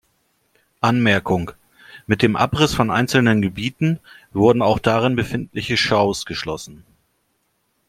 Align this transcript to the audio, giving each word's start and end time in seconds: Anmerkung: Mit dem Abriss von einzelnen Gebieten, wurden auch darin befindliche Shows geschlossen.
Anmerkung: 0.79 1.51
Mit 2.07 2.23
dem 2.23 2.35
Abriss 2.35 2.73
von 2.73 2.89
einzelnen 2.89 3.39
Gebieten, 3.39 3.99
wurden 4.33 4.63
auch 4.63 4.79
darin 4.79 5.15
befindliche 5.15 5.77
Shows 5.77 6.25
geschlossen. 6.25 6.83